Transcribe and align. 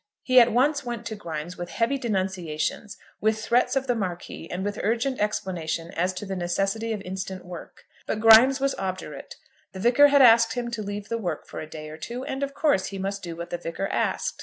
He 0.23 0.39
at 0.39 0.51
once 0.51 0.83
went 0.83 1.05
to 1.05 1.15
Grimes 1.15 1.59
with 1.59 1.69
heavy 1.69 1.99
denunciations, 1.99 2.97
with 3.19 3.37
threats 3.37 3.75
of 3.75 3.85
the 3.85 3.93
Marquis, 3.93 4.49
and 4.49 4.65
with 4.65 4.79
urgent 4.81 5.19
explanation 5.19 5.91
as 5.91 6.11
to 6.13 6.25
the 6.25 6.35
necessity 6.35 6.91
of 6.91 7.01
instant 7.03 7.45
work. 7.45 7.83
But 8.07 8.19
Grimes 8.19 8.59
was 8.59 8.73
obdurate. 8.79 9.35
The 9.73 9.79
Vicar 9.79 10.07
had 10.07 10.23
asked 10.23 10.53
him 10.53 10.71
to 10.71 10.81
leave 10.81 11.09
the 11.09 11.19
work 11.19 11.45
for 11.45 11.59
a 11.59 11.69
day 11.69 11.87
or 11.87 11.97
two, 11.97 12.23
and 12.25 12.41
of 12.41 12.55
course 12.55 12.87
he 12.87 12.97
must 12.97 13.21
do 13.21 13.35
what 13.35 13.51
the 13.51 13.59
Vicar 13.59 13.89
asked. 13.89 14.39